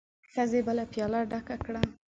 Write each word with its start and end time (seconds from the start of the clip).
ښځې 0.33 0.59
بله 0.67 0.83
پياله 0.91 1.19
ډکه 1.31 1.55
کړه. 1.65 1.81